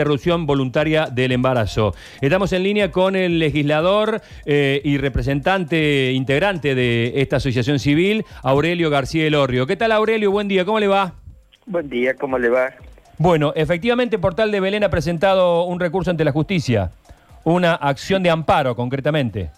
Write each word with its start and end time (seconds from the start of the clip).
interrupción 0.00 0.46
voluntaria 0.46 1.08
del 1.12 1.30
embarazo. 1.30 1.94
Estamos 2.22 2.54
en 2.54 2.62
línea 2.62 2.90
con 2.90 3.16
el 3.16 3.38
legislador 3.38 4.22
eh, 4.46 4.80
y 4.82 4.96
representante 4.96 6.12
integrante 6.12 6.74
de 6.74 7.20
esta 7.20 7.36
asociación 7.36 7.78
civil, 7.78 8.24
Aurelio 8.42 8.88
García 8.88 9.26
Elorrio. 9.26 9.66
¿Qué 9.66 9.76
tal, 9.76 9.92
Aurelio? 9.92 10.30
Buen 10.30 10.48
día, 10.48 10.64
¿cómo 10.64 10.80
le 10.80 10.88
va? 10.88 11.12
Buen 11.66 11.90
día, 11.90 12.14
¿cómo 12.14 12.38
le 12.38 12.48
va? 12.48 12.70
Bueno, 13.18 13.52
efectivamente, 13.54 14.18
Portal 14.18 14.50
de 14.50 14.60
Belén 14.60 14.84
ha 14.84 14.88
presentado 14.88 15.64
un 15.64 15.78
recurso 15.78 16.10
ante 16.10 16.24
la 16.24 16.32
justicia, 16.32 16.92
una 17.44 17.74
acción 17.74 18.22
de 18.22 18.30
amparo 18.30 18.74
concretamente. 18.74 19.50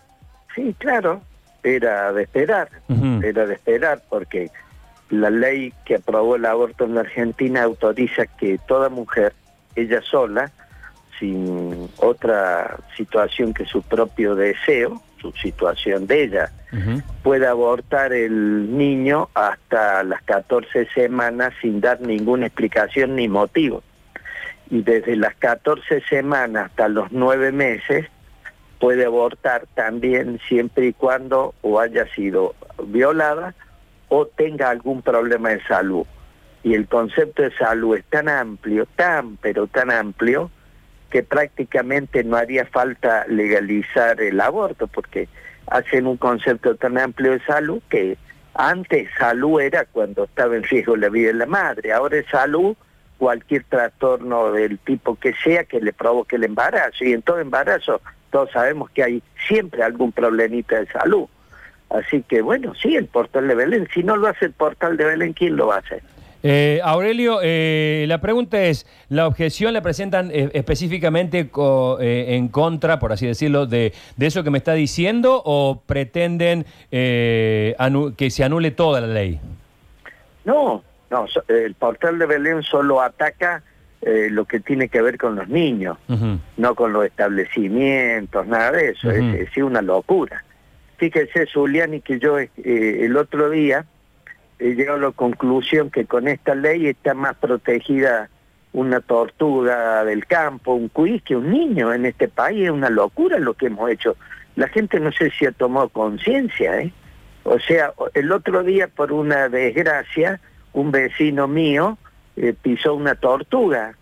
Sí, 0.56 0.74
claro, 0.76 1.20
era 1.62 2.12
de 2.12 2.24
esperar, 2.24 2.68
era 3.22 3.46
de 3.46 3.54
esperar, 3.54 4.02
porque 4.10 4.50
la 5.08 5.30
ley 5.30 5.72
que 5.84 5.94
aprobó 5.94 6.34
el 6.34 6.46
aborto 6.46 6.84
en 6.84 6.96
la 6.96 7.02
Argentina 7.02 7.62
autoriza 7.62 8.26
que 8.26 8.58
toda 8.66 8.88
mujer, 8.88 9.34
ella 9.76 10.00
sola, 10.02 10.50
sin 11.18 11.88
otra 11.98 12.76
situación 12.96 13.54
que 13.54 13.64
su 13.64 13.82
propio 13.82 14.34
deseo, 14.34 15.00
su 15.20 15.32
situación 15.32 16.06
de 16.06 16.24
ella, 16.24 16.50
Ujú. 16.72 17.02
pueda 17.22 17.50
abortar 17.50 18.12
el 18.12 18.76
niño 18.76 19.28
hasta 19.34 20.02
las 20.02 20.22
14 20.22 20.86
semanas 20.86 21.52
sin 21.60 21.80
dar 21.80 22.00
ninguna 22.00 22.46
explicación 22.46 23.16
ni 23.16 23.28
motivo. 23.28 23.82
Y 24.70 24.82
desde 24.82 25.16
las 25.16 25.34
14 25.36 26.00
semanas 26.08 26.66
hasta 26.70 26.88
los 26.88 27.12
9 27.12 27.52
meses 27.52 28.06
puede 28.80 29.04
abortar 29.04 29.66
también 29.74 30.40
siempre 30.48 30.86
y 30.86 30.92
cuando 30.92 31.54
o 31.62 31.78
haya 31.78 32.06
sido 32.14 32.54
violada 32.86 33.54
o 34.08 34.26
tenga 34.26 34.70
algún 34.70 35.02
problema 35.02 35.50
de 35.50 35.62
salud. 35.64 36.04
Y 36.62 36.74
el 36.74 36.86
concepto 36.86 37.42
de 37.42 37.50
salud 37.56 37.96
es 37.96 38.04
tan 38.04 38.28
amplio, 38.28 38.86
tan 38.96 39.36
pero 39.36 39.66
tan 39.66 39.90
amplio, 39.90 40.50
que 41.10 41.22
prácticamente 41.22 42.24
no 42.24 42.36
haría 42.36 42.64
falta 42.66 43.26
legalizar 43.26 44.20
el 44.20 44.40
aborto, 44.40 44.86
porque 44.86 45.28
hacen 45.66 46.06
un 46.06 46.16
concepto 46.16 46.76
tan 46.76 46.98
amplio 46.98 47.32
de 47.32 47.40
salud 47.40 47.82
que 47.88 48.16
antes 48.54 49.08
salud 49.18 49.60
era 49.60 49.84
cuando 49.86 50.24
estaba 50.24 50.56
en 50.56 50.62
riesgo 50.62 50.96
la 50.96 51.08
vida 51.08 51.28
de 51.28 51.34
la 51.34 51.46
madre, 51.46 51.92
ahora 51.92 52.18
es 52.18 52.26
salud 52.26 52.76
cualquier 53.22 53.62
trastorno 53.64 54.50
del 54.50 54.78
tipo 54.80 55.14
que 55.14 55.32
sea 55.44 55.64
que 55.64 55.80
le 55.80 55.92
provoque 55.92 56.36
el 56.36 56.44
embarazo. 56.44 57.04
Y 57.04 57.12
en 57.12 57.22
todo 57.22 57.38
embarazo 57.38 58.00
todos 58.30 58.50
sabemos 58.50 58.90
que 58.90 59.04
hay 59.04 59.22
siempre 59.46 59.82
algún 59.82 60.10
problemita 60.10 60.80
de 60.80 60.86
salud. 60.86 61.26
Así 61.90 62.22
que 62.22 62.42
bueno, 62.42 62.74
sí, 62.74 62.96
el 62.96 63.06
portal 63.06 63.46
de 63.46 63.54
Belén. 63.54 63.88
Si 63.94 64.02
no 64.02 64.16
lo 64.16 64.26
hace 64.26 64.46
el 64.46 64.52
portal 64.52 64.96
de 64.96 65.04
Belén, 65.04 65.34
¿quién 65.34 65.56
lo 65.56 65.68
va 65.68 65.76
a 65.76 65.78
hacer? 65.78 66.02
Eh, 66.44 66.80
Aurelio, 66.82 67.38
eh, 67.42 68.04
la 68.08 68.20
pregunta 68.20 68.60
es, 68.62 68.86
¿la 69.08 69.26
objeción 69.28 69.72
la 69.74 69.80
presentan 69.82 70.30
eh, 70.32 70.50
específicamente 70.54 71.48
co- 71.48 71.98
eh, 72.00 72.34
en 72.34 72.48
contra, 72.48 72.98
por 72.98 73.12
así 73.12 73.26
decirlo, 73.26 73.66
de, 73.66 73.92
de 74.16 74.26
eso 74.26 74.42
que 74.42 74.50
me 74.50 74.58
está 74.58 74.72
diciendo 74.74 75.40
o 75.44 75.80
pretenden 75.86 76.66
eh, 76.90 77.76
que 78.16 78.30
se 78.30 78.42
anule 78.42 78.72
toda 78.72 79.00
la 79.00 79.06
ley? 79.06 79.38
No, 80.44 80.82
no, 81.10 81.28
so- 81.28 81.44
el 81.48 81.74
portal 81.74 82.18
de 82.18 82.26
Belén 82.26 82.62
solo 82.64 83.00
ataca 83.00 83.62
eh, 84.00 84.26
lo 84.30 84.44
que 84.44 84.58
tiene 84.58 84.88
que 84.88 85.00
ver 85.00 85.16
con 85.18 85.36
los 85.36 85.48
niños, 85.48 85.96
no 86.56 86.74
con 86.74 86.92
los 86.92 87.04
establecimientos, 87.06 88.46
nada 88.48 88.72
de 88.72 88.88
eso. 88.90 89.10
Es, 89.12 89.48
es 89.48 89.56
una 89.58 89.80
locura. 89.80 90.42
Fíjese, 90.96 91.46
Zuliani, 91.46 92.00
que 92.00 92.18
yo 92.18 92.38
eh, 92.38 92.48
el 92.56 93.16
otro 93.16 93.48
día 93.50 93.84
he 94.62 94.74
llegado 94.74 94.98
a 94.98 95.02
la 95.08 95.10
conclusión 95.10 95.90
que 95.90 96.06
con 96.06 96.28
esta 96.28 96.54
ley 96.54 96.86
está 96.86 97.14
más 97.14 97.34
protegida 97.36 98.30
una 98.72 99.00
tortuga 99.00 100.04
del 100.04 100.24
campo, 100.26 100.74
un 100.74 100.88
cuis, 100.88 101.22
que 101.22 101.36
un 101.36 101.50
niño 101.50 101.92
en 101.92 102.06
este 102.06 102.28
país. 102.28 102.64
Es 102.64 102.70
una 102.70 102.88
locura 102.88 103.38
lo 103.38 103.54
que 103.54 103.66
hemos 103.66 103.90
hecho. 103.90 104.16
La 104.54 104.68
gente 104.68 105.00
no 105.00 105.10
sé 105.12 105.30
si 105.30 105.46
ha 105.46 105.52
tomado 105.52 105.88
conciencia, 105.88 106.80
¿eh? 106.80 106.92
O 107.44 107.58
sea, 107.58 107.92
el 108.14 108.30
otro 108.30 108.62
día, 108.62 108.86
por 108.86 109.12
una 109.12 109.48
desgracia, 109.48 110.40
un 110.72 110.92
vecino 110.92 111.48
mío 111.48 111.98
eh, 112.36 112.54
pisó 112.60 112.94
una 112.94 113.16
tortuga 113.16 113.96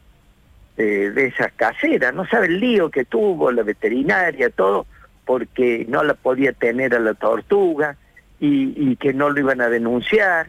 eh, 0.76 1.10
de 1.14 1.26
esas 1.26 1.52
caseras. 1.52 2.14
No 2.14 2.26
sabe 2.26 2.46
el 2.46 2.60
lío 2.60 2.90
que 2.90 3.06
tuvo 3.06 3.50
la 3.50 3.62
veterinaria, 3.62 4.50
todo, 4.50 4.86
porque 5.24 5.86
no 5.88 6.04
la 6.04 6.14
podía 6.14 6.52
tener 6.52 6.94
a 6.94 6.98
la 6.98 7.14
tortuga 7.14 7.96
y, 8.40 8.96
que 8.96 9.12
no 9.12 9.30
lo 9.30 9.38
iban 9.38 9.60
a 9.60 9.68
denunciar. 9.68 10.48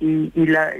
Y, 0.00 0.30
la, 0.46 0.74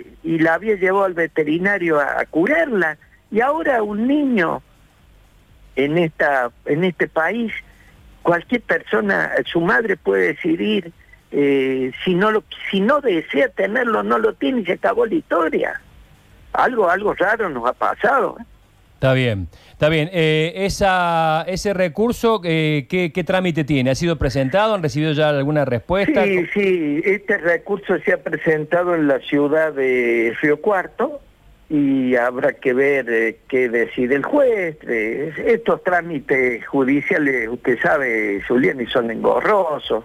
había 0.52 0.74
llevado 0.74 1.04
al 1.04 1.14
veterinario 1.14 2.00
a, 2.00 2.24
curarla. 2.26 2.98
Y 3.30 3.40
ahora 3.40 3.82
un 3.82 4.06
niño 4.06 4.62
en, 5.76 5.98
esta, 5.98 6.50
en 6.64 6.84
este 6.84 7.08
país, 7.08 7.52
cualquier 8.22 8.62
persona, 8.62 9.32
su 9.46 9.60
madre 9.60 9.96
puede 9.96 10.28
decidir 10.28 10.92
eh, 11.30 11.92
si 12.04 12.14
no 12.14 12.30
lo 12.30 12.42
si 12.70 12.80
no 12.80 13.02
desea 13.02 13.50
tenerlo 13.50 14.02
no 14.02 14.18
lo 14.18 14.32
tiene 14.32 14.62
y 14.62 14.64
se 14.64 14.72
acabó 14.72 15.04
la 15.04 15.14
historia 15.14 15.78
algo 16.54 16.88
algo 16.88 17.14
raro 17.14 17.50
nos 17.50 17.66
ha 17.66 17.72
pasado. 17.74 18.38
Está 18.98 19.12
bien, 19.12 19.46
está 19.70 19.88
bien. 19.88 20.10
Eh, 20.12 20.52
esa, 20.56 21.44
ese 21.46 21.72
recurso, 21.72 22.40
eh, 22.42 22.86
¿qué, 22.88 23.24
trámite 23.24 23.62
tiene? 23.62 23.90
¿Ha 23.90 23.94
sido 23.94 24.16
presentado? 24.16 24.74
¿Han 24.74 24.82
recibido 24.82 25.12
ya 25.12 25.28
alguna 25.28 25.64
respuesta? 25.64 26.24
sí 26.24 26.46
sí 26.52 27.02
este 27.04 27.38
recurso 27.38 27.96
se 28.04 28.12
ha 28.12 28.22
presentado 28.22 28.96
en 28.96 29.06
la 29.06 29.20
ciudad 29.20 29.72
de 29.72 30.36
Río 30.42 30.60
Cuarto 30.60 31.20
y 31.70 32.16
habrá 32.16 32.54
que 32.54 32.72
ver 32.72 33.06
eh, 33.08 33.38
qué 33.46 33.68
decide 33.68 34.16
el 34.16 34.24
juez 34.24 34.78
Eh, 34.82 35.32
estos 35.46 35.84
trámites 35.84 36.66
judiciales 36.66 37.48
usted 37.48 37.78
sabe 37.80 38.42
Julián 38.48 38.80
y 38.80 38.86
son 38.86 39.10
engorrosos 39.12 40.02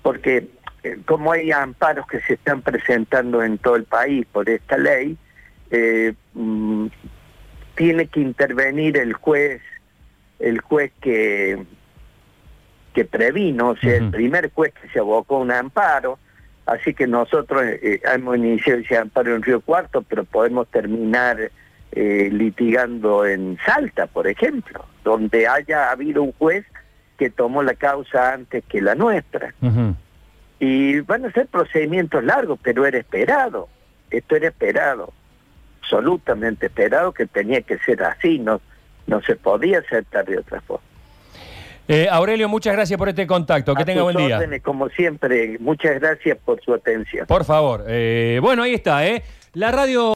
porque 0.00 0.48
eh, 0.84 0.98
como 1.04 1.32
hay 1.32 1.52
amparos 1.52 2.06
que 2.06 2.20
se 2.22 2.34
están 2.34 2.62
presentando 2.62 3.42
en 3.42 3.58
todo 3.58 3.76
el 3.76 3.84
país 3.84 4.26
por 4.32 4.48
esta 4.48 4.76
ley, 4.76 5.16
eh, 5.70 6.12
mm, 6.34 6.86
tiene 7.82 8.06
que 8.06 8.20
intervenir 8.20 8.96
el 8.96 9.12
juez, 9.12 9.60
el 10.38 10.60
juez 10.60 10.92
que, 11.00 11.60
que 12.94 13.04
previno, 13.04 13.70
o 13.70 13.76
sea, 13.76 13.96
el 13.96 14.08
primer 14.12 14.52
juez 14.52 14.72
que 14.72 14.88
se 14.90 15.00
abocó 15.00 15.38
a 15.38 15.40
un 15.40 15.50
amparo, 15.50 16.20
así 16.64 16.94
que 16.94 17.08
nosotros 17.08 17.60
eh, 17.64 18.00
hemos 18.04 18.36
iniciado 18.36 18.78
ese 18.78 18.96
amparo 18.96 19.34
en 19.34 19.42
Río 19.42 19.60
Cuarto, 19.62 20.02
pero 20.02 20.22
podemos 20.22 20.68
terminar 20.68 21.50
eh, 21.90 22.28
litigando 22.30 23.26
en 23.26 23.58
Salta, 23.66 24.06
por 24.06 24.28
ejemplo, 24.28 24.84
donde 25.02 25.48
haya 25.48 25.90
habido 25.90 26.22
un 26.22 26.30
juez 26.34 26.64
que 27.18 27.30
tomó 27.30 27.64
la 27.64 27.74
causa 27.74 28.32
antes 28.32 28.62
que 28.68 28.80
la 28.80 28.94
nuestra. 28.94 29.56
Y 30.60 31.00
van 31.00 31.24
a 31.24 31.32
ser 31.32 31.48
procedimientos 31.48 32.22
largos, 32.22 32.60
pero 32.62 32.86
era 32.86 32.98
esperado, 32.98 33.68
esto 34.08 34.36
era 34.36 34.46
esperado, 34.46 35.12
absolutamente 35.92 36.66
esperado 36.66 37.12
que 37.12 37.26
tenía 37.26 37.60
que 37.62 37.78
ser 37.78 38.02
así, 38.02 38.38
no, 38.38 38.60
no 39.06 39.20
se 39.22 39.36
podía 39.36 39.78
aceptar 39.78 40.24
de 40.24 40.38
otra 40.38 40.60
forma. 40.62 40.84
Eh, 41.88 42.08
Aurelio, 42.10 42.48
muchas 42.48 42.72
gracias 42.74 42.96
por 42.96 43.08
este 43.08 43.26
contacto. 43.26 43.74
Que 43.74 43.82
A 43.82 43.84
tenga 43.84 44.02
buen 44.02 44.16
día. 44.16 44.36
órdenes, 44.36 44.62
como 44.62 44.88
siempre, 44.88 45.58
muchas 45.58 46.00
gracias 46.00 46.38
por 46.44 46.62
su 46.62 46.72
atención. 46.72 47.26
Por 47.26 47.44
favor. 47.44 47.84
Eh, 47.88 48.38
bueno, 48.40 48.62
ahí 48.62 48.74
está, 48.74 49.06
¿eh? 49.06 49.22
La 49.54 49.70
radio... 49.70 50.10